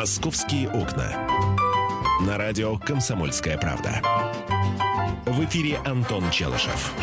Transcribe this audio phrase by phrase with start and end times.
[0.00, 1.12] «Московские окна».
[2.26, 4.00] На радио «Комсомольская правда».
[5.26, 6.94] В эфире Антон Челышев.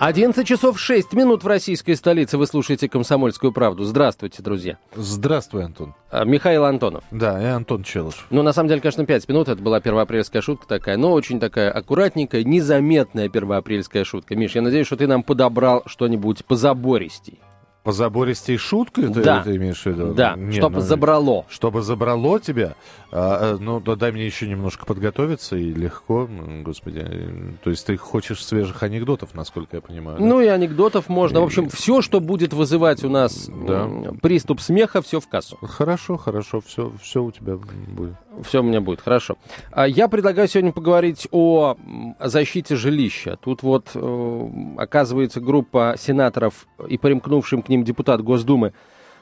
[0.00, 2.38] 11 часов 6 минут в российской столице.
[2.38, 3.84] Вы слушаете «Комсомольскую правду».
[3.84, 4.78] Здравствуйте, друзья.
[4.96, 5.94] Здравствуй, Антон.
[6.10, 7.04] А, Михаил Антонов.
[7.12, 8.26] Да, я Антон Челыш.
[8.30, 9.48] Ну, на самом деле, конечно, 5 минут.
[9.48, 14.34] Это была первоапрельская шутка такая, но очень такая аккуратненькая, незаметная первоапрельская шутка.
[14.34, 17.38] Миш, я надеюсь, что ты нам подобрал что-нибудь позабористей.
[17.86, 19.44] По забористей шуткой Да.
[19.44, 20.12] ты имеешь в виду?
[20.12, 21.46] Да, Не, чтобы ну, забрало.
[21.48, 22.74] Чтобы забрало тебя?
[23.12, 26.28] А, а, ну, да, дай мне еще немножко подготовиться, и легко,
[26.64, 27.06] господи.
[27.08, 30.18] э, То есть ты хочешь свежих анекдотов, насколько я понимаю?
[30.18, 30.24] да?
[30.24, 31.40] Ну и анекдотов можно.
[31.40, 33.88] В общем, все, что будет вызывать у нас Да.
[34.20, 35.56] приступ смеха, все в кассу.
[35.62, 38.16] Хорошо, хорошо, все, все у тебя будет.
[38.42, 39.36] Все у меня будет, хорошо.
[39.70, 41.76] А Я предлагаю сегодня поговорить о
[42.20, 43.36] защите жилища.
[43.40, 48.72] Тут вот, э, оказывается, группа сенаторов и примкнувшим к ним депутат Госдумы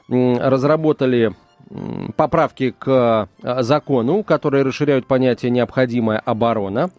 [0.07, 1.33] разработали
[2.15, 6.91] поправки к э, закону, которые расширяют понятие «необходимая оборона».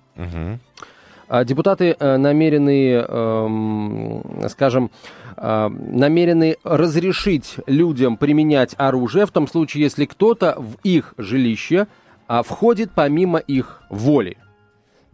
[1.28, 3.04] А Депутаты э, намерены,
[4.48, 4.90] скажем,
[5.36, 11.88] намерены разрешить людям применять оружие в том случае, если кто-то в их жилище
[12.28, 14.36] а, входит помимо их воли.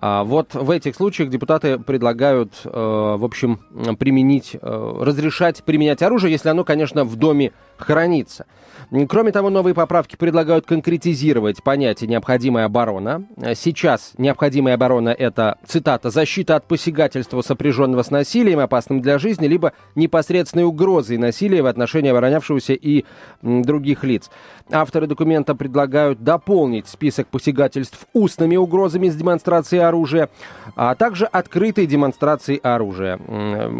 [0.05, 3.61] А вот в этих случаях депутаты предлагают, э, в общем,
[4.01, 7.53] применить, э, разрешать применять оружие, если оно, конечно, в доме
[7.83, 8.47] хранится.
[9.09, 13.25] Кроме того, новые поправки предлагают конкретизировать понятие «необходимая оборона».
[13.55, 19.73] Сейчас необходимая оборона– это, цитата, «защита от посягательства, сопряженного с насилием, опасным для жизни, либо
[19.95, 23.05] непосредственной угрозой насилия в отношении оборонявшегося и
[23.43, 24.31] других лиц».
[24.71, 30.29] Авторы документа предлагают дополнить список посягательств устными угрозами с демонстрацией оружия,
[30.77, 33.19] а также открытой демонстрацией оружия.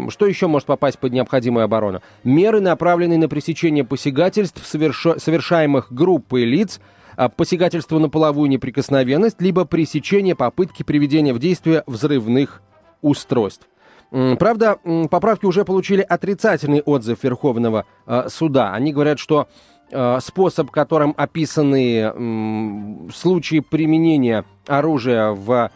[0.09, 2.01] Что еще может попасть под необходимую оборону?
[2.23, 6.79] Меры, направленные на пресечение посягательств, совершо- совершаемых группой лиц,
[7.15, 12.63] а, посягательство на половую неприкосновенность, либо пресечение попытки приведения в действие взрывных
[13.03, 13.67] устройств.
[14.09, 14.77] Правда,
[15.11, 18.73] поправки уже получили отрицательный отзыв Верховного э, суда.
[18.73, 19.47] Они говорят, что
[19.91, 25.69] э, способ, которым описаны случаи применения оружия в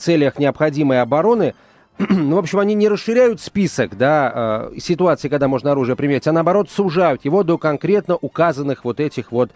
[0.00, 1.54] целях необходимой обороны,
[2.08, 6.32] ну, в общем, они не расширяют список да, э, ситуаций, когда можно оружие применять, а
[6.32, 9.50] наоборот сужают его до конкретно указанных вот этих вот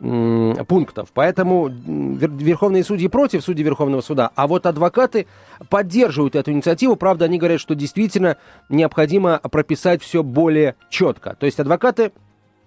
[0.00, 1.08] пунктов.
[1.12, 5.26] Поэтому верховные судьи против судей Верховного суда, а вот адвокаты
[5.70, 6.94] поддерживают эту инициативу.
[6.94, 8.36] Правда, они говорят, что действительно
[8.68, 11.34] необходимо прописать все более четко.
[11.34, 12.12] То есть адвокаты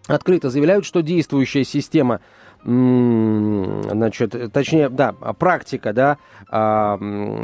[0.08, 2.20] открыто заявляют, что действующая система
[2.64, 6.18] значит, точнее, да, практика, да,
[6.50, 6.98] а,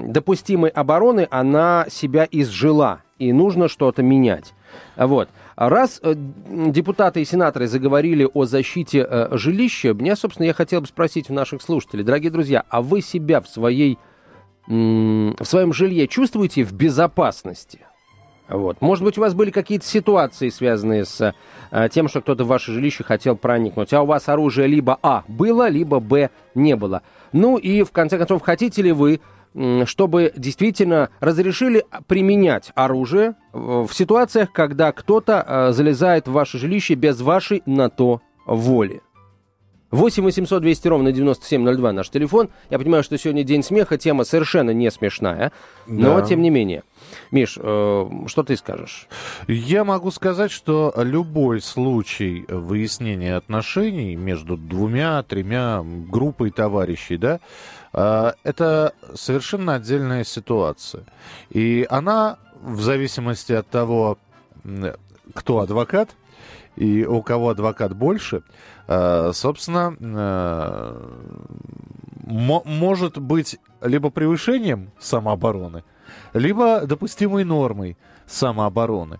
[0.03, 4.53] допустимой обороны, она себя изжила, и нужно что-то менять.
[4.95, 5.29] Вот.
[5.55, 10.87] Раз э, депутаты и сенаторы заговорили о защите э, жилища, меня, собственно, я хотел бы
[10.87, 13.97] спросить у наших слушателей, дорогие друзья, а вы себя в своей
[14.67, 17.86] в своем жилье чувствуете в безопасности?
[18.49, 18.77] Вот.
[18.81, 21.33] Может быть, у вас были какие-то ситуации, связанные с
[21.71, 25.23] э, тем, что кто-то в ваше жилище хотел проникнуть, а у вас оружие либо А
[25.27, 27.01] было, либо Б не было.
[27.33, 29.19] Ну и, в конце концов, хотите ли вы,
[29.85, 37.19] чтобы действительно разрешили применять оружие в ситуациях, когда кто-то э, залезает в ваше жилище без
[37.21, 39.01] вашей на то воли?
[39.91, 42.49] 8 800 200 ровно 9702 наш телефон.
[42.69, 45.53] Я понимаю, что сегодня день смеха, тема совершенно не смешная,
[45.87, 46.25] но Да.
[46.25, 46.83] тем не менее.
[47.31, 49.07] Миш, э, что ты скажешь?
[49.47, 57.39] Я могу сказать, что любой случай выяснения отношений между двумя, тремя группой товарищей, да,
[57.93, 61.03] а, это совершенно отдельная ситуация.
[61.49, 64.17] И она, в зависимости от того,
[65.33, 66.15] кто адвокат,
[66.75, 68.43] и у кого адвокат больше,
[68.87, 69.95] а, собственно,
[72.23, 75.83] мо- может быть либо превышением самообороны,
[76.33, 79.19] либо допустимой нормой самообороны.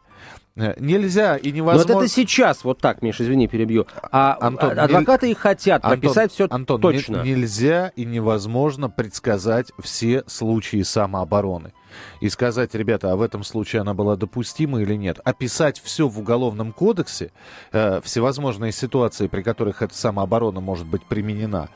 [0.55, 2.03] Э, Нельзя и Но вот невозможно...
[2.03, 3.85] это сейчас, вот так, Миш, извини, перебью.
[4.11, 7.21] А Антон, а- адвокаты и хотят Антон, прописать все Антон, точно.
[7.21, 11.73] не- нельзя и невозможно предсказать все случаи самообороны.
[12.21, 15.19] И сказать, ребята, а в этом случае она была допустима или нет.
[15.23, 17.31] Описать все в Уголовном кодексе,
[17.71, 21.69] э, всевозможные ситуации, при которых эта самооборона может быть применена,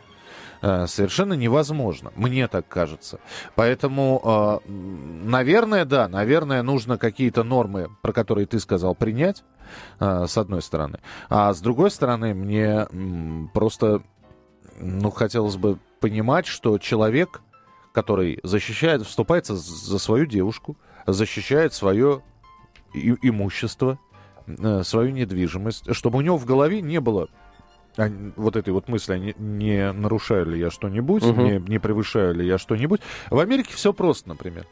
[0.62, 2.12] совершенно невозможно.
[2.16, 3.20] Мне так кажется.
[3.56, 9.44] Поэтому, э, наверное, да, наверное, нужно какие-то нормы, про которые ты сказал, принять,
[10.00, 11.00] э, с одной стороны.
[11.30, 12.88] А с другой стороны, мне
[13.54, 14.04] просто,
[14.80, 17.42] ну, хотелось бы понимать, что человек,
[17.94, 20.78] который защищает, вступается за свою девушку,
[21.08, 22.22] защищает свое
[22.94, 23.98] имущество,
[24.48, 27.30] э, свою недвижимость, чтобы у него в голове не было
[27.98, 31.44] а, вот этой вот мысли, не, не нарушаю ли я что-нибудь, Мгм.
[31.44, 33.02] не, не превышаю ли я что-нибудь.
[33.30, 34.66] В Америке все просто, например.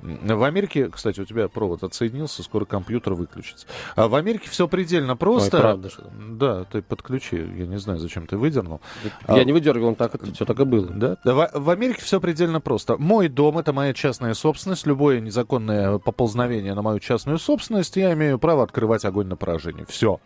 [0.00, 3.66] В Америке, кстати, у тебя провод отсоединился, скоро компьютер выключится.
[3.96, 5.56] А в Америке все предельно просто.
[5.56, 6.04] Ой, правда, что?
[6.30, 7.34] Да, ты подключи.
[7.36, 8.80] Я не знаю, зачем ты выдернул.
[9.26, 10.86] Я А- не выдергивал, так, все так и было.
[10.86, 12.96] Да, В, в Америке все предельно просто.
[12.96, 14.86] Мой дом это моя частная собственность.
[14.86, 19.84] Любое незаконное поползновение на мою частную собственность, я имею право открывать огонь на поражение.
[19.88, 20.20] Все.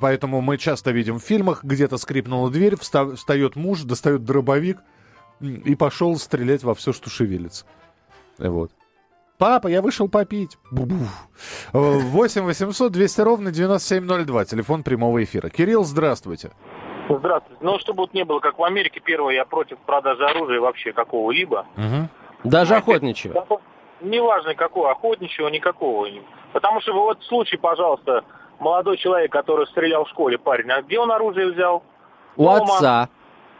[0.00, 4.78] Поэтому мы часто видим в фильмах, где-то скрипнула дверь, вста- встает муж, достает дробовик
[5.40, 7.64] и пошел стрелять во все, что шевелится.
[8.38, 8.70] Э, Вот.
[9.38, 10.56] Папа, я вышел попить.
[10.72, 10.94] Бу-бу.
[11.74, 14.44] Э, 8 800 200 ровно 9702.
[14.46, 15.50] Телефон прямого эфира.
[15.50, 16.52] Кирилл, здравствуйте.
[17.10, 17.58] Здравствуйте.
[17.62, 21.66] Ну, чтобы вот не было, как в Америке, первое, я против продажи оружия вообще какого-либо.
[21.76, 22.08] Мгм.
[22.44, 23.46] Даже Знаете, охотничьего.
[24.00, 26.08] Неважно, какого, охотничьего, никакого.
[26.54, 28.24] Потому что вот случай, пожалуйста,
[28.58, 31.82] молодой человек, который стрелял в школе, парень, а где он оружие взял?
[32.36, 32.62] У дома.
[32.76, 33.08] отца.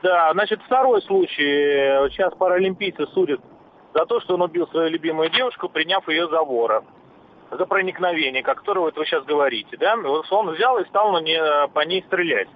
[0.02, 1.44] Да, значит, второй случай.
[1.44, 3.40] Э, Сейчас паралимпийцы судят
[3.94, 6.84] за то, что он убил свою любимую девушку, приняв ее за вора.
[7.50, 9.96] За проникновение, как которое вот вы сейчас говорите, да?
[9.96, 12.48] Вот он взял и стал на не- по ней стрелять.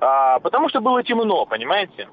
[0.00, 2.08] А, потому что было темно, понимаете?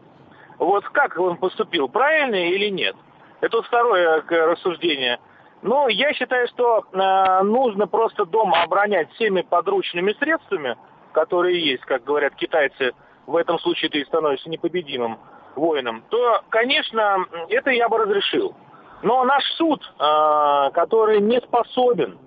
[0.57, 2.95] Вот как он поступил, правильно или нет?
[3.39, 5.19] Это вот второе к- рассуждение.
[5.61, 10.77] Ну, я считаю, что э, нужно просто дома оборонять всеми подручными средствами,
[11.13, 12.93] которые есть, как говорят китайцы,
[13.25, 15.17] в этом случае ты становишься непобедимым
[15.55, 18.55] воином, то, конечно, это я бы разрешил.
[19.01, 22.17] Но наш суд, э, который не способен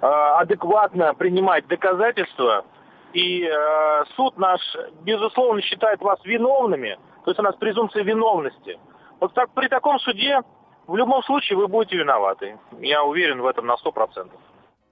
[0.00, 2.64] э, адекватно принимать доказательства,
[3.12, 4.60] и э, суд наш,
[5.02, 8.78] безусловно, считает вас виновными, то есть у нас презумпция виновности.
[9.18, 10.40] Вот так, при таком суде
[10.86, 12.58] в любом случае вы будете виноваты.
[12.80, 14.28] Я уверен в этом на 100%.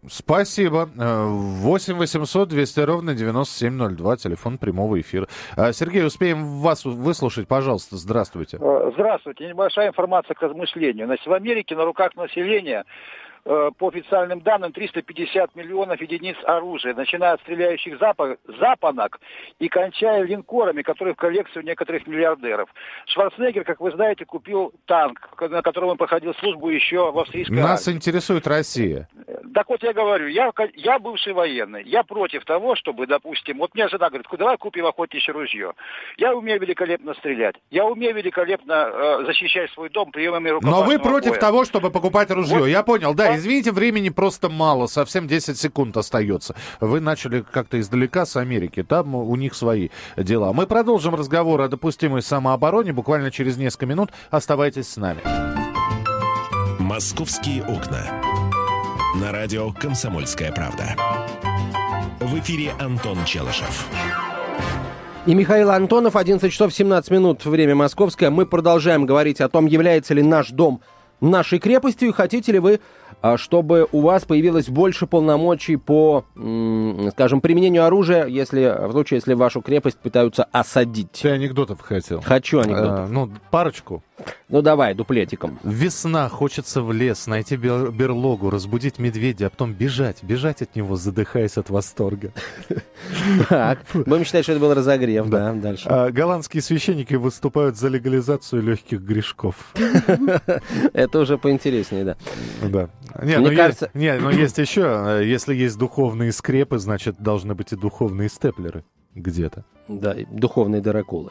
[0.07, 0.89] Спасибо.
[0.97, 5.27] Э, 8 800 200 ровно 9702, телефон прямого эфира.
[5.57, 7.97] А, Сергей, успеем вас выслушать, пожалуйста.
[7.97, 8.59] Здравствуйте.
[8.61, 9.49] Э, Здравствуйте.
[9.49, 11.07] Небольшая информация к размышлению.
[11.07, 12.85] Значит, в Америке на руках населения
[13.79, 19.21] по официальным данным 350 миллионов единиц оружия, начиная от стреляющих запа- запонок
[19.59, 22.69] и кончая линкорами, которые в коллекции у некоторых миллиардеров.
[23.07, 27.87] Шварценеггер, как вы знаете, купил танк, на котором он проходил службу еще в австрийской Нас
[27.89, 27.97] армии.
[27.97, 29.09] интересует Россия.
[29.59, 33.89] Так вот я говорю, я, я бывший военный, я против того, чтобы, допустим, вот мне
[33.89, 35.73] жена говорит, «Ку- давай купим охотничье ружье.
[36.17, 40.99] Я умею великолепно стрелять, я умею великолепно э, защищать свой дом приемами Но рукопашного вы
[41.01, 41.41] против боя.
[41.41, 42.59] того, чтобы покупать ружье.
[42.61, 42.67] Вот.
[42.67, 43.15] Я понял.
[43.15, 44.87] Да, А- извините, времени просто мало.
[44.87, 46.55] Совсем 10 секунд остается.
[46.79, 48.85] Вы начали как-то издалека с Америки.
[48.85, 50.53] Там у них свои дела.
[50.53, 54.11] Мы продолжим разговор о допустимой самообороне буквально через несколько минут.
[54.31, 55.19] Оставайтесь с нами.
[56.79, 58.28] «Московские окна».
[59.15, 60.95] На радио «Комсомольская правда».
[62.21, 63.89] В эфире Антон Челышев.
[65.25, 68.29] И Михаил Антонов, 11 часов 17 минут, время московское.
[68.29, 70.83] Мы продолжаем говорить о том, является ли наш дом
[71.23, 72.81] нашей крепостью, и хотите ли вы,
[73.37, 79.61] чтобы у вас появилось больше полномочий по, скажем, применению оружия, если, в случае, если вашу
[79.61, 81.13] крепость пытаются осадить.
[81.23, 82.21] Ты анекдотов хотел.
[82.21, 82.91] Хочу анекдот.
[82.91, 84.03] Э, ну, парочку.
[84.49, 85.59] Ну давай, дуплетиком.
[85.63, 90.97] Весна, хочется в лес, найти бер- берлогу, разбудить медведя, а потом бежать, бежать от него,
[90.97, 92.33] задыхаясь от восторга.
[93.49, 95.89] Так, будем считать, что это был разогрев, да, дальше.
[95.89, 99.55] А, голландские священники выступают за легализацию легких грешков.
[100.93, 102.17] Это уже поинтереснее, да.
[102.63, 102.89] Да.
[103.23, 104.83] Не, Мне ну кажется- есть, не, но есть еще,
[105.21, 108.85] э, если есть духовные скрепы, значит, должны быть и духовные степлеры
[109.15, 109.65] где-то.
[109.89, 111.31] Да, и духовные дыроколы.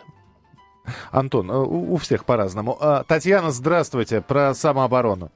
[1.12, 2.77] Антон, э, у у всех по-разному.
[2.79, 5.29] А, Татьяна, здравствуйте, про самооборону.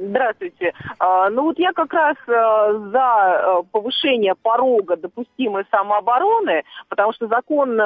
[0.00, 0.72] Здравствуйте.
[1.00, 7.80] А, Ну вот я как раз э, за повышение порога допустимой самообороны, потому что закон,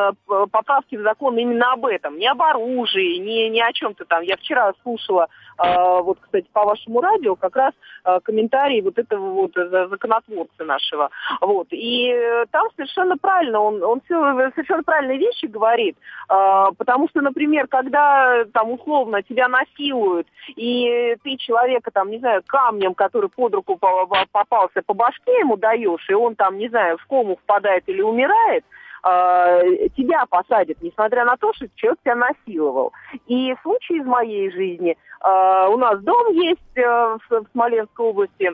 [0.50, 4.22] поправки в закон именно об этом, не об оружии, не, не о чем-то там.
[4.24, 5.28] Я вчера слушала,
[5.58, 7.72] вот, кстати, по вашему радио, как раз
[8.04, 11.10] э, комментарии вот этого вот законотворца нашего.
[11.40, 11.68] Вот.
[11.70, 15.96] И э, там совершенно правильно, он, он все, совершенно правильные вещи говорит,
[16.28, 22.42] э, потому что, например, когда там условно тебя насилуют, и ты человека там, не знаю,
[22.46, 26.68] камнем, который под руку по- по- попался, по башке ему даешь, и он там, не
[26.68, 28.64] знаю, в кому впадает или умирает,
[29.04, 32.92] э, тебя посадят, несмотря на то, что человек тебя насиловал.
[33.26, 34.96] И случай из моей жизни.
[35.24, 38.50] э, у нас дом есть э, в, Смоленской области,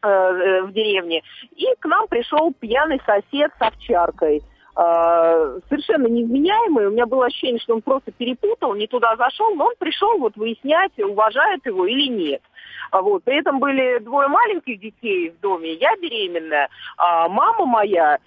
[0.00, 1.24] в деревне,
[1.56, 4.42] и к нам пришел пьяный сосед с овчаркой.
[4.76, 6.86] Совершенно невменяемый.
[6.86, 10.36] У меня было ощущение, что он просто перепутал, не туда зашел, но он пришел вот
[10.36, 12.42] выяснять, уважает его или нет.
[12.90, 13.24] А Вот.
[13.24, 18.18] При этом были двое маленьких детей в доме, я беременная, а мама моя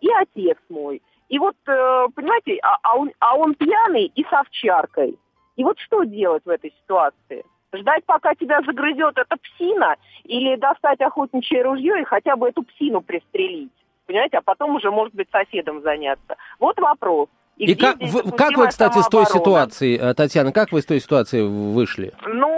[0.00, 1.02] и отец мой.
[1.28, 5.18] И вот, э, понимаете, а, а, он, а он пьяный и с овчаркой.
[5.56, 7.44] И вот что делать в этой ситуации?
[7.74, 13.02] Ждать, пока тебя загрызет эта псина, или достать охотничье ружье и хотя бы эту псину
[13.02, 13.72] пристрелить?
[14.06, 16.36] Понимаете, а потом уже, может быть, соседом заняться.
[16.58, 17.28] Вот вопрос.
[17.58, 17.98] И, и как,
[18.36, 22.12] как вы, кстати, с той ситуации, э, Татьяна, как вы с той ситуации вышли?
[22.24, 22.57] Ну,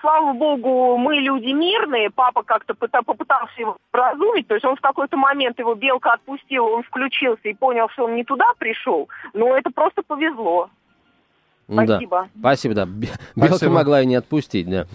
[0.00, 2.10] слава богу, мы люди мирные.
[2.10, 4.48] Папа как-то попытался его разумить.
[4.48, 8.14] То есть он в какой-то момент его белка отпустила, он включился и понял, что он
[8.14, 9.08] не туда пришел.
[9.32, 10.70] Но это просто повезло.
[11.72, 12.28] Спасибо.
[12.34, 12.40] Да.
[12.40, 12.86] Спасибо, да.
[12.86, 13.72] Белка Спасибо.
[13.72, 14.86] могла и не отпустить, да.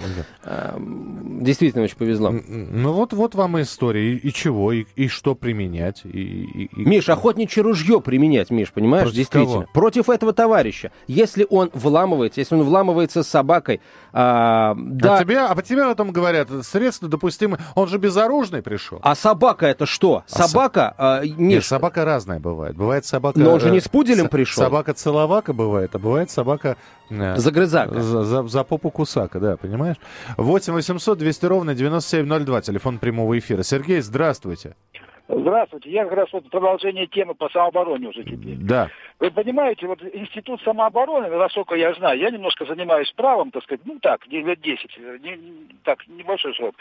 [0.43, 0.73] да.
[0.77, 2.31] Действительно очень повезло.
[2.31, 4.13] Ну вот, вот вам и история.
[4.13, 6.01] И, и чего, и, и что применять.
[6.03, 6.85] И, и, и...
[6.85, 9.03] Миш, охотничье ружье применять, Миш, понимаешь?
[9.03, 9.61] Против Действительно.
[9.61, 9.73] Кого?
[9.73, 10.91] Против этого товарища.
[11.07, 13.79] Если он вламывается, если он вламывается с собакой,
[14.11, 15.17] а, да.
[15.17, 17.59] А тебе, а тебе потом говорят, средства допустимы.
[17.75, 18.99] Он же безоружный пришел.
[19.01, 20.23] А собака это что?
[20.29, 20.93] А собака...
[20.97, 21.37] А, Миш...
[21.37, 22.75] Нет, собака разная бывает.
[22.75, 23.39] Бывает собака...
[23.39, 24.63] Но он же не с пуделем пришел.
[24.63, 27.35] Собака-целовака бывает, а бывает собака кусака.
[27.37, 27.99] Загрызака.
[28.01, 29.97] За, за, за попу кусака, да, понимаешь?
[30.37, 33.63] 8 800 200 ровно 9702, телефон прямого эфира.
[33.63, 34.75] Сергей, здравствуйте.
[35.27, 35.89] Здравствуйте.
[35.89, 38.57] Я как раз вот продолжение темы по самообороне уже теперь.
[38.57, 38.89] Да.
[39.17, 43.97] Вы понимаете, вот институт самообороны, насколько я знаю, я немножко занимаюсь правом, так сказать, ну
[43.99, 45.39] так, лет 10, не,
[45.83, 46.75] так, небольшой срок.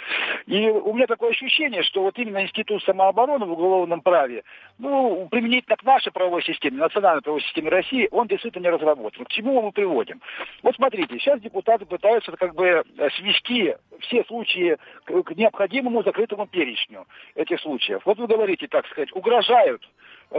[0.46, 4.42] И у меня такое ощущение, что вот именно институт самообороны в уголовном праве,
[4.78, 9.24] ну, применительно к нашей правовой системе, национальной правовой системе России, он действительно не разработан.
[9.24, 10.20] К чему мы приводим?
[10.64, 12.82] Вот смотрите, сейчас депутаты пытаются как бы
[13.16, 18.02] свести все случаи к необходимому закрытому перечню этих случаев.
[18.04, 19.82] Вот вы говорите, так сказать, угрожают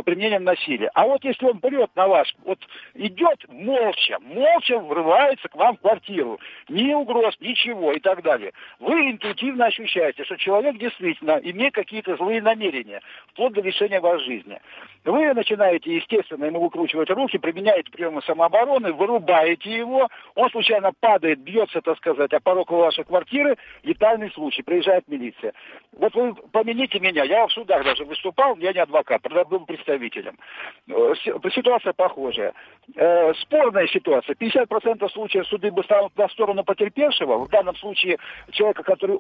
[0.04, 0.90] применением насилия.
[0.94, 2.60] А вот если он прет на вас, вот
[2.94, 9.12] идет молча, молча врывается к вам в квартиру, ни угроз, ничего и так далее, вы
[9.12, 14.60] интуитивно ощущаете, что человек действительно имеет какие-то злые намерения, вплоть до лишения вас жизни.
[15.06, 21.82] Вы начинаете, естественно, ему выкручивать руки, применяете приемы самообороны, вырубаете его, он случайно падает, бьется,
[21.82, 25.54] так сказать, о порог вашей квартиры, летальный случай, приезжает милиция.
[25.94, 30.38] Вот вы помяните меня, я в судах даже выступал, я не адвокат, был представителем.
[30.88, 31.14] Э,
[31.54, 32.54] ситуация похожая.
[32.96, 34.36] Э, спорная ситуация.
[34.36, 38.18] 50% случаев суды бы станут на сторону потерпевшего, в данном случае
[38.52, 39.18] человека, который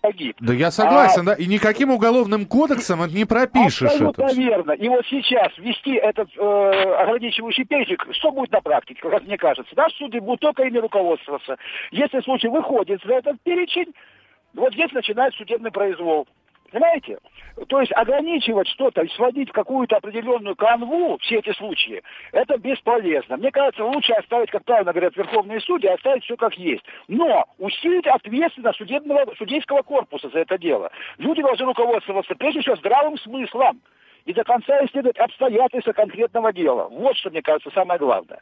[0.00, 0.36] погиб.
[0.40, 1.24] Да я согласен, а...
[1.24, 4.36] да, и никаким уголовным кодексом не пропишешь Абсолютно это.
[4.36, 4.72] верно.
[4.72, 9.72] И вот сейчас ввести этот э, ограничивающий перечень, что будет на практике, как мне кажется?
[9.76, 11.56] Наши суды будут только ими руководствоваться.
[11.90, 13.92] Если случай выходит за этот перечень,
[14.54, 16.26] вот здесь начинается судебный произвол.
[16.70, 17.18] Понимаете?
[17.68, 23.36] То есть ограничивать что-то и сводить в какую-то определенную канву все эти случаи, это бесполезно.
[23.36, 26.84] Мне кажется, лучше оставить, как правильно говорят верховные судьи, оставить все как есть.
[27.08, 30.90] Но усилить ответственность судебного, судейского корпуса за это дело.
[31.18, 33.80] Люди должны руководствоваться прежде всего здравым смыслом
[34.24, 36.88] и до конца исследовать обстоятельства конкретного дела.
[36.88, 38.40] Вот что, мне кажется, самое главное.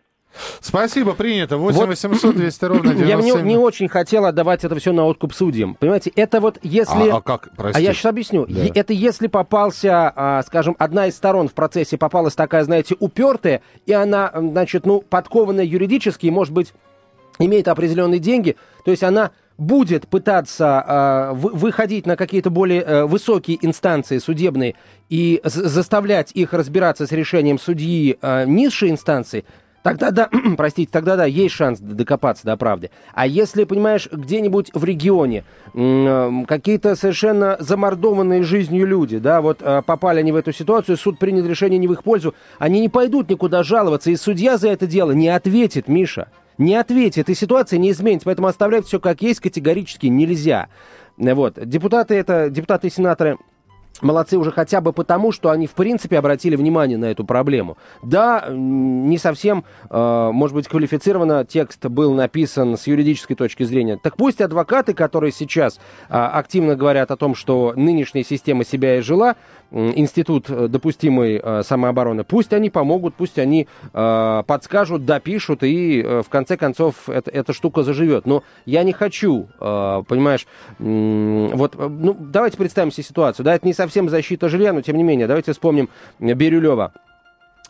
[0.61, 1.57] Спасибо, принято.
[1.57, 3.07] 8 800 200 ровно 97.
[3.09, 5.75] Я не, не очень хотел отдавать это все на откуп судьям.
[5.75, 7.11] Понимаете, это вот если...
[7.11, 7.51] А, а как?
[7.57, 8.47] А я сейчас объясню.
[8.49, 8.63] Да.
[8.75, 13.93] Это если попался, а, скажем, одна из сторон в процессе попалась такая, знаете, упертая, и
[13.93, 16.73] она, значит, ну, подкованная юридически, может быть,
[17.39, 23.65] имеет определенные деньги, то есть она будет пытаться э, выходить на какие-то более э, высокие
[23.65, 24.75] инстанции судебные
[25.09, 29.45] и заставлять их разбираться с решением судьи э, низшей инстанции,
[29.85, 32.91] Тогда да, простите, тогда да, есть шанс докопаться до правды.
[33.13, 40.21] А если, понимаешь, где-нибудь в регионе какие-то совершенно замордованные жизнью люди, да, вот э, попали
[40.21, 43.63] они в эту ситуацию, суд принял решение не в их пользу, они не пойдут никуда
[43.63, 46.29] жаловаться, и судья за это дело не ответит, Миша.
[46.57, 50.69] Не ответит, и ситуация не изменится, поэтому оставлять все как есть категорически нельзя.
[51.19, 51.59] Вот.
[51.63, 53.37] Депутаты это, депутаты и сенаторы
[54.01, 57.77] молодцы уже хотя бы потому, что они, в принципе, обратили внимание на эту проблему.
[58.03, 63.99] Да, не совсем, э, может быть, квалифицированно текст был написан с юридической точки зрения.
[64.03, 69.01] Так пусть адвокаты, которые сейчас э, активно говорят о том, что нынешняя система себя и
[69.01, 69.37] жила,
[69.75, 76.29] институт э, допустимой э, самообороны, пусть они помогут, пусть они э, подскажут, допишут, и в
[76.29, 78.27] конце концов это, эта штука заживет.
[78.27, 80.47] Но я не хочу, понимаешь,
[80.79, 85.03] вот, ну, давайте представим себе ситуацию, да, это не совсем защита жилья, но тем не
[85.03, 85.89] менее, давайте вспомним
[86.19, 86.93] Бирюлева.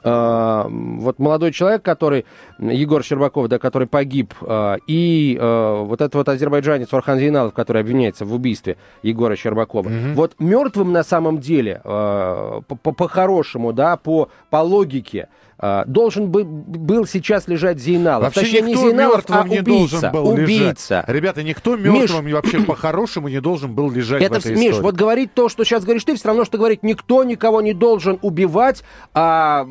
[0.04, 2.26] Э, вот молодой человек, который,
[2.58, 7.82] Егор Щербаков, да, который погиб, э, и э, вот этот вот азербайджанец Орхан Зейналов, который
[7.82, 9.88] обвиняется в убийстве Егора Щербакова.
[9.88, 10.14] Mm-hmm.
[10.14, 17.48] Вот мертвым на самом деле, по-хорошему, да, по, по логике, а, должен бы, был сейчас
[17.48, 18.24] лежать Зейналов.
[18.24, 19.64] Вообще Точнее, никто не Зейналов, а убийца.
[19.64, 20.94] должен был убийца.
[20.94, 21.08] Лежать.
[21.08, 24.82] Ребята, никто мертвым Миш, вообще по-хорошему не должен был лежать это, в этой Миш, истории.
[24.82, 28.18] вот говорить то, что сейчас говоришь ты, все равно, что говорить, никто никого не должен
[28.22, 28.82] убивать.
[29.12, 29.66] А,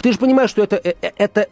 [0.00, 1.48] ты же понимаешь, что это, э, э, это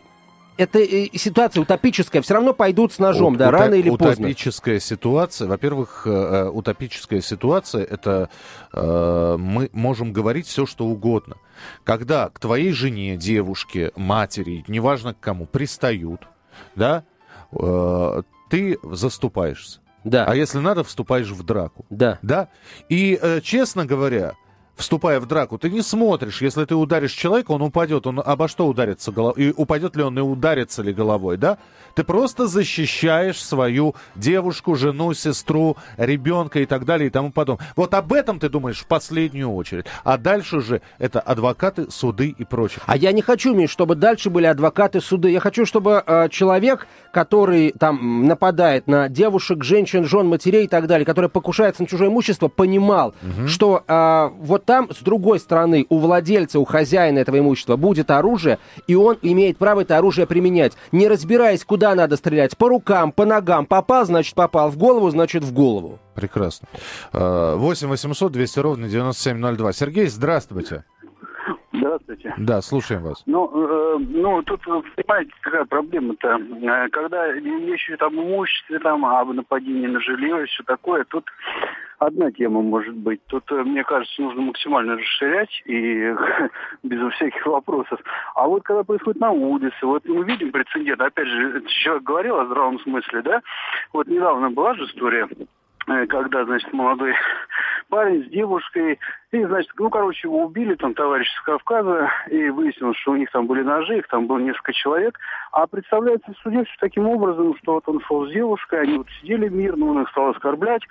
[0.56, 4.08] это э, ситуация утопическая, все равно пойдут с ножом, У, да, уто, рано или утопическая
[4.08, 4.26] поздно.
[4.26, 8.28] Утопическая ситуация, во-первых, э, утопическая ситуация, это
[8.72, 11.36] э, мы можем говорить все, что угодно.
[11.84, 16.22] Когда к твоей жене, девушке, матери, неважно к кому, пристают,
[16.74, 17.04] да,
[17.52, 19.80] э, ты заступаешься.
[20.04, 20.24] Да.
[20.26, 21.86] А если надо, вступаешь в драку.
[21.88, 22.18] Да.
[22.22, 22.48] Да.
[22.88, 24.34] И, э, честно говоря,
[24.76, 28.66] вступая в драку, ты не смотришь, если ты ударишь человека, он упадет, он обо что
[28.66, 31.58] ударится головой, и упадет ли он, и ударится ли головой, да?
[31.94, 37.66] Ты просто защищаешь свою девушку, жену, сестру, ребенка и так далее и тому подобное.
[37.76, 39.84] Вот об этом ты думаешь в последнюю очередь.
[40.04, 42.80] А дальше уже это адвокаты, суды и прочее.
[42.86, 45.30] А я не хочу, Миш, чтобы дальше были адвокаты, суды.
[45.30, 50.86] Я хочу, чтобы э, человек, который там нападает на девушек, женщин, жен, матерей и так
[50.86, 53.48] далее, который покушается на чужое имущество, понимал, угу.
[53.48, 58.58] что э, вот там, с другой стороны, у владельца, у хозяина этого имущества будет оружие,
[58.86, 63.24] и он имеет право это оружие применять, не разбираясь, куда надо стрелять, по рукам, по
[63.24, 63.66] ногам.
[63.66, 64.70] Попал, значит, попал.
[64.70, 65.98] В голову, значит, в голову.
[66.14, 66.68] Прекрасно.
[67.12, 69.72] 8 800 200 ровно 9702.
[69.72, 70.84] Сергей, здравствуйте.
[71.92, 72.34] Здравствуйте.
[72.38, 73.22] Да, слушаем вас.
[73.26, 76.28] Ну, э, ну тут, понимаете, какая проблема-то?
[76.28, 81.24] Э, когда еще там имущество, там, об нападении на жилье и все такое, тут
[81.98, 83.20] одна тема может быть.
[83.26, 86.14] Тут, э, мне кажется, нужно максимально расширять и
[86.82, 88.00] без всяких вопросов.
[88.34, 92.46] А вот когда происходит на улице, вот мы видим прецедент, опять же, человек говорил о
[92.46, 93.42] здравом смысле, да?
[93.92, 95.44] Вот недавно была же история, э,
[95.86, 97.14] когда, значит, молодой
[97.88, 98.98] парень с девушкой,
[99.32, 103.30] и, значит, ну, короче, его убили, там, товарищ с Кавказа, и выяснилось, что у них
[103.30, 105.18] там были ножи, их там было несколько человек,
[105.52, 109.48] а представляется в все таким образом, что вот он шел с девушкой, они вот сидели
[109.48, 110.82] мирно, он их стал оскорблять,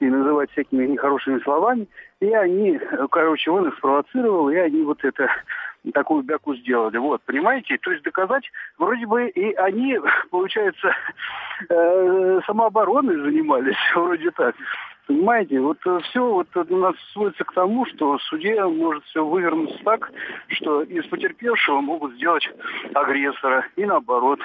[0.00, 1.86] и называть всякими нехорошими словами.
[2.20, 2.80] И они,
[3.10, 5.28] короче, он их спровоцировал, и они вот это
[5.92, 6.98] такую бяку сделали.
[6.98, 7.78] Вот, понимаете?
[7.78, 8.44] То есть доказать
[8.78, 9.98] вроде бы и они,
[10.30, 10.94] получается,
[11.68, 14.54] э, самообороной занимались, вроде так.
[15.06, 19.78] Понимаете, вот э, все вот у нас сводится к тому, что суде может все вывернуться
[19.84, 20.12] так,
[20.48, 22.48] что из потерпевшего могут сделать
[22.94, 24.40] агрессора и наоборот.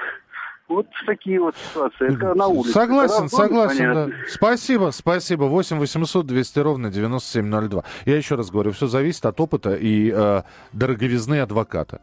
[0.67, 2.13] Вот такие вот ситуации.
[2.13, 2.71] Это на улице.
[2.71, 3.93] Согласен, Когда согласен.
[3.93, 4.10] Да.
[4.28, 5.43] Спасибо, спасибо.
[5.43, 7.84] 8 800 200 ровно 9702.
[8.06, 10.41] Я еще раз говорю, все зависит от опыта и э,
[10.73, 12.01] дороговизны адвоката.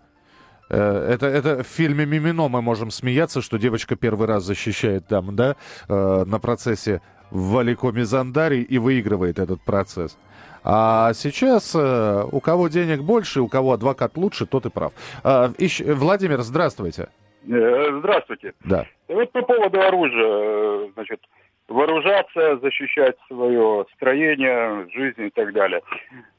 [0.71, 5.35] Э, это, это в фильме «Мимино» мы можем смеяться, что девочка первый раз защищает там,
[5.35, 5.57] да,
[5.89, 10.17] э, на процессе в Валикоме Зандари и выигрывает этот процесс.
[10.63, 14.93] А сейчас э, у кого денег больше, у кого адвокат лучше, тот и прав.
[15.25, 15.81] Э, ищ...
[15.85, 17.09] Владимир, здравствуйте.
[17.49, 18.55] Э, здравствуйте.
[18.65, 18.87] Да.
[19.09, 21.21] Вот по поводу оружия, э, значит,
[21.69, 25.81] вооружаться, защищать свое строение, жизнь и так далее.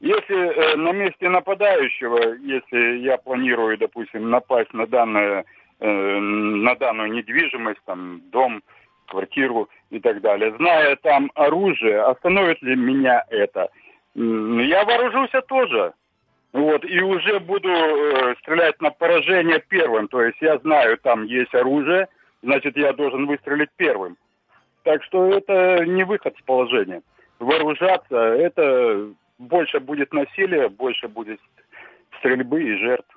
[0.00, 5.44] Если э, на месте нападающего, если я планирую, допустим, напасть на данное,
[5.80, 8.62] на данную недвижимость, там, дом,
[9.08, 13.68] квартиру и так далее, зная там оружие, остановит ли меня это?
[14.14, 15.92] Я вооружусь тоже.
[16.54, 20.06] Вот, и уже буду э, стрелять на поражение первым.
[20.06, 22.06] То есть я знаю, там есть оружие,
[22.44, 24.16] значит, я должен выстрелить первым.
[24.84, 27.02] Так что это не выход с положения.
[27.40, 31.40] Вооружаться, это больше будет насилия, больше будет
[32.20, 33.08] стрельбы и жертв.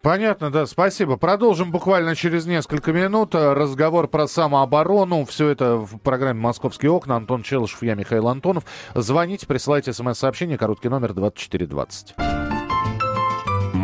[0.00, 1.16] Понятно, да, спасибо.
[1.16, 3.34] Продолжим буквально через несколько минут.
[3.34, 5.24] Разговор про самооборону.
[5.24, 7.16] Все это в программе «Московские окна».
[7.16, 8.64] Антон Челышев, я Михаил Антонов.
[8.94, 12.43] Звоните, присылайте смс-сообщение, короткий номер 2420.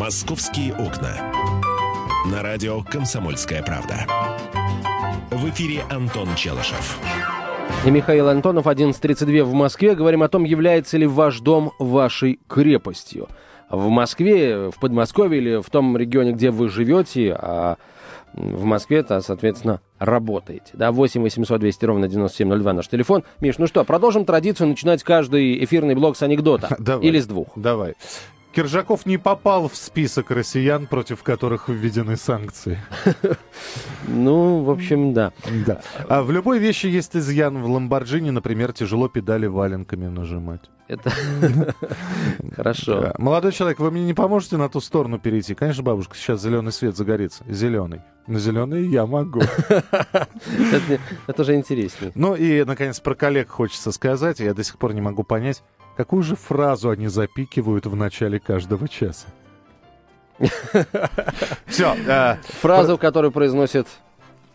[0.00, 1.30] «Московские окна».
[2.32, 4.06] На радио «Комсомольская правда».
[5.30, 6.98] В эфире Антон Челышев.
[7.84, 9.94] И Михаил Антонов, 11.32 в Москве.
[9.94, 13.28] Говорим о том, является ли ваш дом вашей крепостью.
[13.68, 17.76] В Москве, в Подмосковье или в том регионе, где вы живете, а
[18.32, 20.70] в Москве-то, соответственно, работаете.
[20.72, 23.24] Да, 8 800 200 ровно 9702 наш телефон.
[23.40, 26.74] Миш, ну что, продолжим традицию начинать каждый эфирный блок с анекдота.
[26.78, 27.48] Давай, Или с двух.
[27.54, 27.96] Давай.
[28.52, 32.78] Киржаков не попал в список россиян, против которых введены санкции.
[34.08, 35.32] Ну, в общем, да.
[35.66, 35.82] Да.
[36.08, 37.62] А в любой вещи есть изъян.
[37.62, 40.70] В Ламборджини, например, тяжело педали валенками нажимать.
[40.90, 41.12] Это
[42.57, 43.14] хорошо.
[43.16, 45.55] Молодой человек, вы мне не поможете на ту сторону перейти?
[45.55, 47.44] Конечно, бабушка, сейчас зеленый свет загорится.
[47.48, 48.00] Зеленый.
[48.26, 49.40] На зеленый я могу.
[49.68, 52.11] Это это уже интереснее.
[52.16, 54.40] Ну и, наконец, про коллег хочется сказать.
[54.40, 55.62] Я до сих пор не могу понять,
[55.96, 59.29] какую же фразу они запикивают в начале каждого часа.
[61.66, 61.94] Все,
[62.61, 63.87] Фразу, которую произносит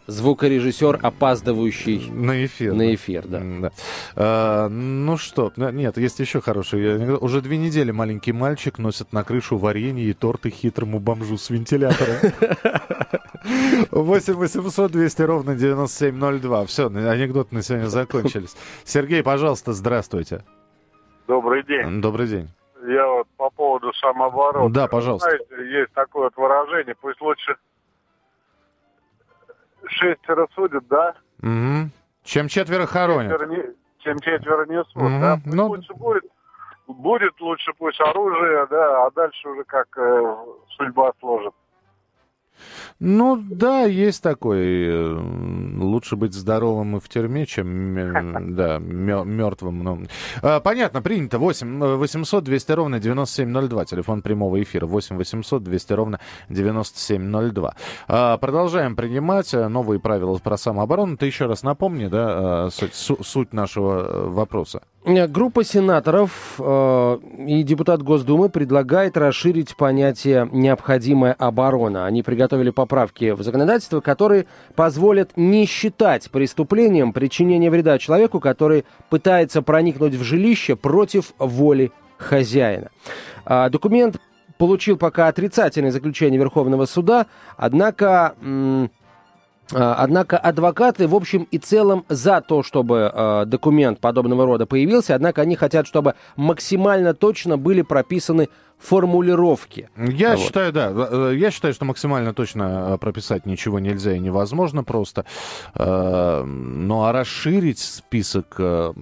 [0.07, 2.73] звукорежиссер, опаздывающий на эфир.
[2.73, 3.41] на эфир, да.
[3.43, 3.71] Да.
[4.15, 6.95] А, ну что, нет, есть еще хороший.
[6.95, 7.21] анекдот.
[7.21, 12.33] Уже две недели маленький мальчик носит на крышу варенье и торты хитрому бомжу с вентилятора.
[13.91, 16.65] 8 800 200 ровно 9702.
[16.65, 18.55] Все, анекдоты на сегодня закончились.
[18.83, 20.43] Сергей, пожалуйста, здравствуйте.
[21.27, 22.01] Добрый день.
[22.01, 22.49] Добрый день.
[22.87, 24.71] Я вот по поводу самообороны.
[24.71, 25.29] Да, пожалуйста.
[25.29, 27.55] Знаете, есть такое вот выражение, пусть лучше
[29.87, 31.13] шестеро судят, да?
[31.41, 31.91] Мгм.
[32.23, 33.31] Чем четверо хоронят.
[33.31, 35.21] Четверо не- чем четверо несут, Мгм.
[35.21, 35.37] да?
[35.43, 36.23] Пусть Ну- лучше будет,
[36.87, 40.35] будет лучше пусть оружие, да, а дальше уже как э,
[40.77, 41.53] судьба сложит.
[42.99, 44.57] Ну да, есть такой.
[44.87, 45.19] э,
[45.77, 49.83] Лучше быть здоровым и в тюрьме, чем э, да, мертвым.
[49.83, 50.03] Ну.
[50.41, 51.37] А, Понятно, принято.
[51.39, 53.85] 8 800 200 ровно 9702.
[53.85, 54.85] Телефон прямого эфира.
[54.85, 57.75] 8 800 200 ровно 9702.
[58.07, 61.17] А, Продолжаем принимать э, новые правила про самооборону.
[61.17, 64.81] Ты еще раз напомни, да, суть, су- суть нашего вопроса.
[65.05, 72.05] Э, Группа сенаторов э, и депутат Госдумы предлагает расширить понятие «необходимая оборона».
[72.07, 79.61] Они приготовили поправки в законодательство, которые позволят не считать преступлением причинение вреда человеку, который пытается
[79.61, 82.89] проникнуть в жилище против воли хозяина.
[83.45, 84.19] А, Документ
[84.57, 88.35] получил пока отрицательное заключение Верховного суда, однако...
[88.41, 88.89] м,
[89.71, 95.41] Однако адвокаты, в общем и целом, за то, чтобы э, документ подобного рода появился, однако
[95.41, 99.89] они хотят, чтобы максимально точно были прописаны формулировки.
[99.97, 100.39] Я Вот.
[100.39, 100.91] считаю, да.
[100.93, 105.25] э, Я считаю, что максимально точно э, прописать ничего нельзя и невозможно просто.
[105.75, 108.93] Э, Ну а расширить список э,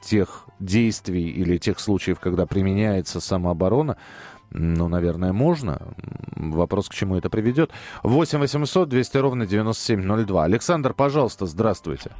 [0.00, 3.96] тех действий или тех случаев, когда применяется самооборона,
[4.50, 5.78] ну, наверное, можно.
[6.36, 7.70] Вопрос, к чему это приведет.
[8.02, 10.44] 8 800 200 ровно 9702.
[10.44, 12.10] Александр, пожалуйста, здравствуйте.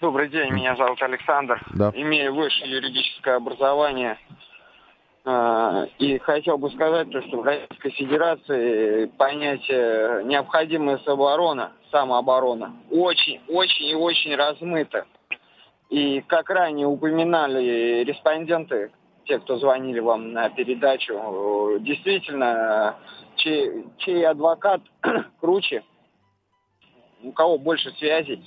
[0.00, 1.60] Добрый день, меня зовут Александр.
[1.74, 1.90] Да.
[1.94, 4.18] Имею высшее юридическое образование.
[5.24, 13.40] А, И хотел бы сказать, то, что в Российской Федерации понятие необходимая самооборона, самооборона очень,
[13.48, 15.04] очень и очень размыто.
[15.90, 18.90] И как ранее упоминали респонденты,
[19.26, 22.96] те, кто звонили вам на передачу, э, действительно,
[23.36, 24.80] чей, чей адвокат
[25.40, 25.82] круче,
[27.22, 28.42] у кого больше связей,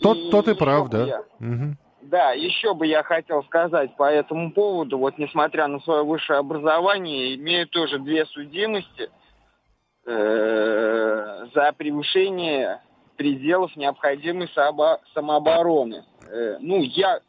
[0.00, 1.04] Тот, И тот и прав, да.
[1.06, 1.22] я.
[1.38, 1.78] Мгм.
[2.02, 7.34] Да, еще бы я хотел сказать по этому поводу, вот несмотря на свое высшее образование,
[7.36, 9.10] имею тоже две судимости
[10.06, 12.80] э, за превышение
[13.16, 16.04] пределов необходимой самообо- самообороны.
[16.26, 17.20] Э, ну, я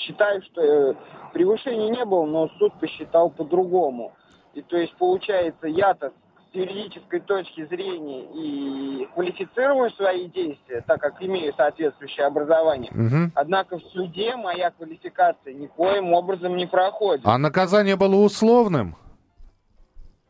[0.00, 0.94] считаю, что э,
[1.32, 4.12] превышения не было, но суд посчитал по-другому.
[4.54, 6.12] И то есть, получается, я-то
[6.50, 12.90] с юридической точки зрения и квалифицирую свои действия, так как имею соответствующее образование.
[12.92, 13.32] Мгм.
[13.34, 17.24] Однако в суде моя квалификация никоим образом не проходит.
[17.24, 18.96] А наказание было условным?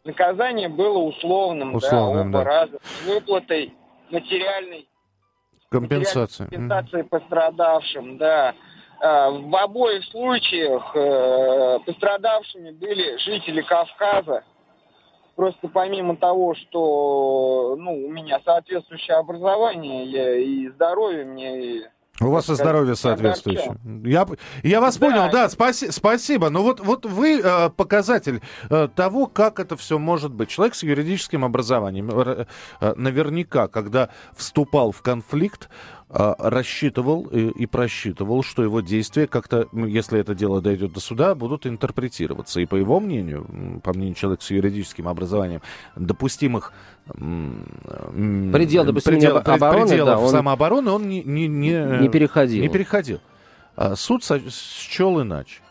[0.04, 2.42] Наказание было условным, Условным, да, да.
[2.42, 3.74] оба раза, с выплатой
[4.10, 4.88] материальной
[5.70, 8.54] материальной компенсации пострадавшим, да.
[9.02, 14.44] А, В обоих случаях э, пострадавшими были жители Кавказа.
[15.36, 21.82] Просто помимо того, что ну, у меня соответствующее образование я и здоровье мне и
[22.20, 23.76] У вас и здоровье соответствующее.
[24.04, 24.26] Я,
[24.62, 25.06] я вас Да.
[25.06, 26.50] понял, да, спаси- спасибо.
[26.50, 30.50] Но вот, вот вы э, показатель э, того, как это все может быть.
[30.50, 32.44] Человек с юридическим образованием э,
[32.82, 39.86] э, наверняка, когда вступал в конфликт, э, рассчитывал и, просчитывал, что его действия как-то, ну,
[39.86, 42.60] если это дело дойдет до суда, будут интерпретироваться.
[42.60, 45.62] И по его мнению, по мнению человека с юридическим образованием,
[45.94, 46.72] допустимых
[49.12, 52.62] Предел об- обороны, пределов да, он самообороны он не, не, не, не переходил.
[52.62, 53.20] не переходил.
[53.76, 55.62] А суд счел иначе.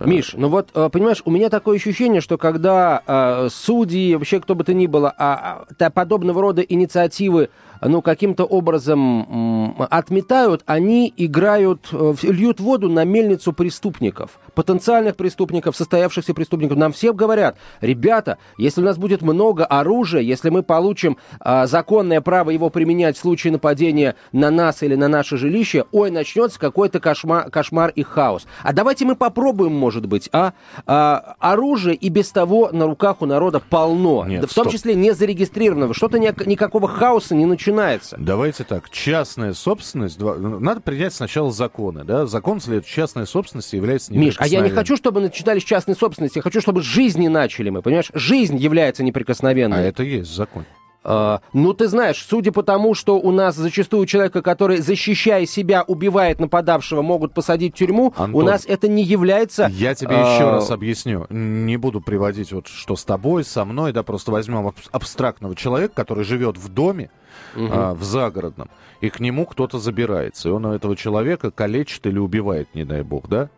[0.00, 4.64] Миш, ну вот, понимаешь, у меня такое ощущение, что когда э, судьи, вообще кто бы
[4.64, 7.50] то ни было, а, а, подобного рода инициативы
[7.84, 16.34] ну, каким-то образом отметают, они играют, э, льют воду на мельницу преступников, потенциальных преступников, состоявшихся
[16.34, 16.76] преступников.
[16.78, 22.20] Нам всем говорят, ребята, если у нас будет много оружия, если мы получим а, законное
[22.20, 27.00] право его применять в случае нападения на нас или на наше жилище, ой, начнется какой-то
[27.00, 28.46] кошмар, кошмар и хаос.
[28.62, 30.52] А давайте мы попробуем, может быть, а?
[30.86, 34.72] а оружие и без того на руках у народа полно, Нет, в том стоп.
[34.72, 35.94] числе не зарегистрированного.
[35.94, 37.73] Что-то ни, никакого хаоса не начинается.
[38.18, 44.36] Давайте так, частная собственность, надо принять сначала законы, да, закон следует, частная собственность является Миш,
[44.38, 47.82] а я не хочу, чтобы начинали с частной собственности, я хочу, чтобы жизни начали мы,
[47.82, 48.10] понимаешь?
[48.14, 49.78] Жизнь является неприкосновенной.
[49.78, 50.38] А это есть.
[50.38, 55.82] А, ну, ты знаешь, судя по тому, что у нас зачастую человека, который, защищая себя,
[55.82, 59.70] убивает нападавшего, могут посадить в тюрьму, Антон, у нас это не является...
[59.72, 61.26] Я тебе а, еще раз объясню.
[61.28, 65.94] Не буду приводить вот что с тобой, со мной, да, просто возьмем аб- абстрактного человека,
[65.94, 67.10] который живет в доме,
[67.56, 72.74] а, в загородном, и к нему кто-то забирается, и он этого человека калечит или убивает,
[72.74, 73.50] не дай бог, да?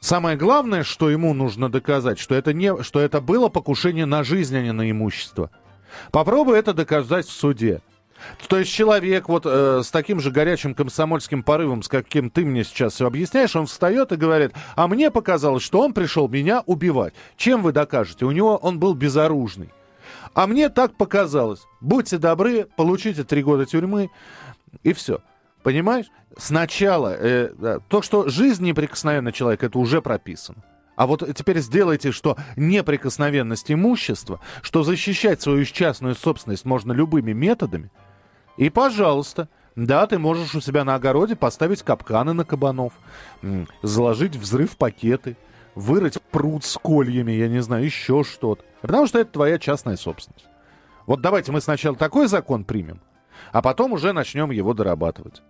[0.00, 4.56] Самое главное, что ему нужно доказать, что это, не, что это было покушение на жизнь,
[4.56, 5.50] а не на имущество.
[6.10, 7.80] Попробуй это доказать в суде.
[8.48, 12.64] То есть человек вот э, с таким же горячим комсомольским порывом, с каким ты мне
[12.64, 17.14] сейчас все объясняешь, он встает и говорит, а мне показалось, что он пришел меня убивать.
[17.36, 18.24] Чем вы докажете?
[18.24, 19.70] У него он был безоружный.
[20.34, 21.66] А мне так показалось.
[21.80, 24.10] Будьте добры, получите три года тюрьмы,
[24.82, 25.20] и все.
[25.62, 26.06] Понимаешь?
[26.36, 30.62] Сначала э, то, что жизнь неприкосновенна человека, это уже прописано.
[30.98, 37.92] А вот теперь сделайте, что неприкосновенность имущества, что защищать свою частную собственность можно любыми методами,
[38.56, 42.94] и, пожалуйста, да, ты можешь у себя на огороде поставить капканы на кабанов,
[43.80, 45.36] заложить взрыв пакеты,
[45.76, 48.64] вырыть пруд с кольями, я не знаю, еще что-то.
[48.80, 50.48] Потому что это твоя частная собственность.
[51.06, 53.00] Вот давайте мы сначала такой закон примем,
[53.52, 55.42] а потом уже начнем его дорабатывать.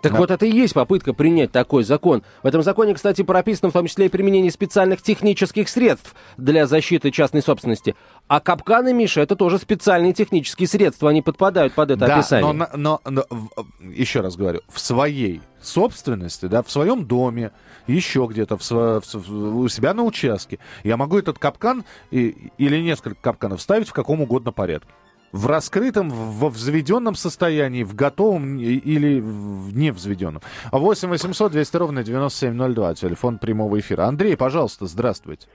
[0.00, 0.18] Так Да.
[0.18, 2.22] вот это и есть попытка принять такой закон.
[2.44, 7.10] В этом законе, кстати, прописано в том числе и применение специальных технических средств для защиты
[7.10, 7.96] частной собственности.
[8.28, 12.46] А капканы, Миша, это тоже специальные технические средства, они подпадают под это да, описание.
[12.46, 13.48] но, на- но, но, в-
[13.92, 17.50] еще раз говорю, в своей собственности, да, в своем доме,
[17.88, 22.80] еще где-то в в в- у себя на участке, я могу этот капкан и- или
[22.80, 24.88] несколько капканов ставить в каком угодно порядке.
[25.32, 30.40] В раскрытом, во взведенном состоянии, в готовом или в невзведенном.
[30.72, 34.04] 8 800 200 ровно 9702, телефон прямого эфира.
[34.04, 35.48] Андрей, пожалуйста, здравствуйте.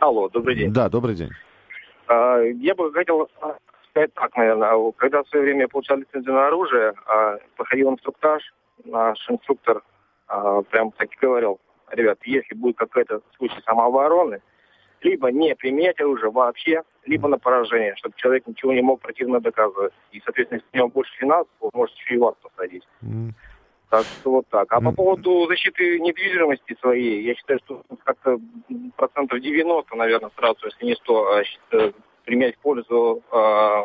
[0.00, 0.72] Алло, добрый день.
[0.72, 1.30] Да, добрый день.
[2.08, 3.28] А, Я бы хотел
[3.90, 4.70] сказать так, наверное.
[4.70, 8.42] А Когда в свое время я получал лицензию на оружие, а, проходил инструктаж,
[8.84, 9.82] наш инструктор
[10.26, 11.60] а, прям так и говорил,
[11.92, 14.40] ребят, если будет какой-то случай самообороны,
[15.04, 19.92] либо не применять оружие вообще, либо на поражение, чтобы человек ничего не мог противно доказывать.
[20.12, 22.82] И, соответственно, если у него больше финансов, он может еще и вас посадить.
[23.02, 23.34] М.
[23.90, 24.72] Так что вот так.
[24.72, 28.40] А по поводу защиты недвижимости своей, я считаю, что как-то
[28.96, 31.92] процентов 90, наверное, сразу, если не 100, а, э,
[32.24, 33.84] применять в пользу а,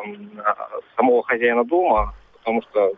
[0.96, 2.94] самого хозяина дома, потому что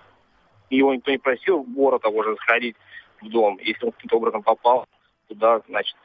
[0.70, 2.76] его никто не просил в город того же сходить
[3.20, 3.58] в дом.
[3.60, 4.86] Если он каким-то образом попал
[5.28, 5.96] туда, значит,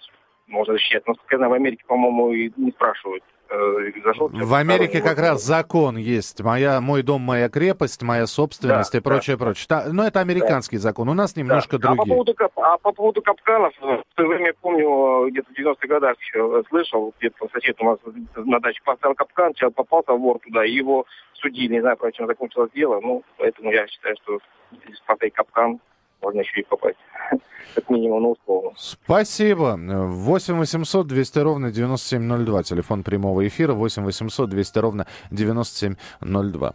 [0.47, 1.05] можно защищать.
[1.07, 3.23] Но, наверное, в Америке, по-моему, и не спрашивают.
[3.49, 6.41] Э, зашел В Америке как раз закон есть.
[6.41, 9.65] Моя, мой дом, моя крепость, моя собственность Да, и прочее, прочее.
[9.69, 11.07] Та- но это американский закон.
[11.07, 11.89] У нас немножко Да.
[11.89, 12.13] А по, другие.
[12.13, 16.63] поводу, а по поводу капканов, в свое время, помню, э, где-то в 90-х годах еще
[16.67, 17.99] слышал, где-то сосед у нас
[18.35, 22.27] на даче поставил капкан, человек попался вор туда, и его судили, не знаю, про чем
[22.27, 24.39] закончилось дело, ну, поэтому я считаю, что
[24.71, 25.79] если поставить капкан,
[26.21, 26.97] можно еще и попасть,
[27.75, 28.71] как минимум, на условно.
[28.77, 29.77] Спасибо.
[29.77, 32.63] 8 800 200 ровно 9702.
[32.63, 36.73] Телефон прямого эфира 8 800 200 ровно 9702.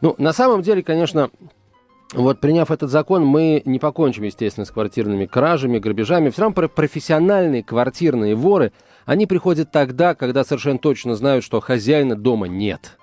[0.00, 1.30] Ну, на самом деле, конечно,
[2.14, 6.30] вот приняв этот закон, мы не покончим, естественно, с квартирными кражами, грабежами.
[6.30, 8.72] Все равно про- профессиональные квартирные воры,
[9.04, 12.96] они приходят тогда, когда совершенно точно знают, что хозяина дома нет.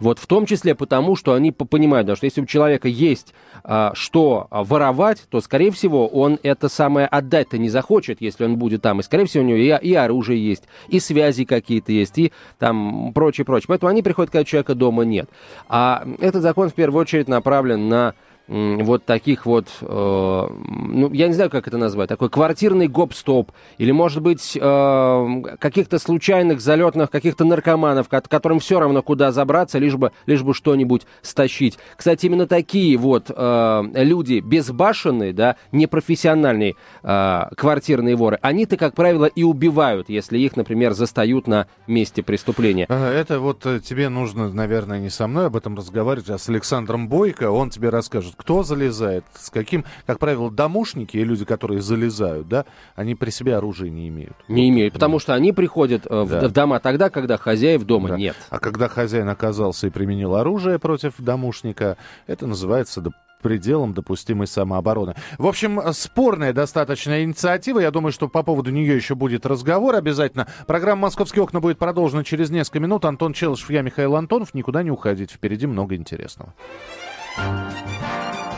[0.00, 3.92] Вот в том числе потому, что они по- понимают, что если у человека есть а,
[3.94, 8.82] что а, воровать, то, скорее всего, он это самое отдать-то не захочет, если он будет
[8.82, 9.00] там.
[9.00, 13.12] И, скорее всего, у него и, и оружие есть, и связи какие-то есть, и там
[13.14, 13.66] прочее, прочее.
[13.68, 15.28] Поэтому они приходят, когда человека дома нет.
[15.68, 18.14] А этот закон в первую очередь направлен на
[18.46, 23.90] вот таких вот, э, ну, я не знаю, как это назвать, такой квартирный гоп-стоп, или,
[23.90, 30.12] может быть, э, каких-то случайных залетных, каких-то наркоманов, которым все равно куда забраться, лишь бы,
[30.26, 31.78] лишь бы что-нибудь стащить.
[31.96, 39.24] Кстати, именно такие вот э, люди безбашенные, да, непрофессиональные э, квартирные воры, они-то, как правило,
[39.24, 42.84] и убивают, если их, например, застают на месте преступления.
[42.88, 47.08] Это вот э, тебе нужно, наверное, не со мной об этом разговаривать, а с Александром
[47.08, 47.50] Бойко.
[47.50, 52.64] Он тебе расскажет, кто залезает, с каким, как правило, домушники и люди, которые залезают, да,
[52.94, 54.36] они при себе оружие не имеют.
[54.48, 56.40] Не имеют, потому что они приходят э, да.
[56.40, 58.16] в, в дома тогда, когда хозяев дома да.
[58.16, 58.36] нет.
[58.50, 63.02] А когда хозяин оказался и применил оружие против домушника, это называется
[63.44, 65.14] пределом допустимой самообороны.
[65.36, 67.78] В общем, спорная достаточно инициатива.
[67.78, 70.48] Я думаю, что по поводу нее еще будет разговор обязательно.
[70.66, 73.04] Программа «Московские окна» будет продолжена через несколько минут.
[73.04, 74.54] Антон Челышев, я Михаил Антонов.
[74.54, 75.30] Никуда не уходить.
[75.30, 76.54] Впереди много интересного.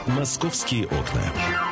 [0.06, 1.65] «Московские окна».